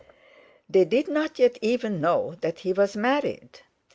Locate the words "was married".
2.73-3.59